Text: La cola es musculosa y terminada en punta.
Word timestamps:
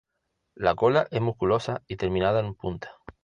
La 0.55 0.73
cola 0.73 1.07
es 1.11 1.21
musculosa 1.21 1.83
y 1.87 1.95
terminada 1.95 2.39
en 2.39 2.55
punta. 2.55 2.89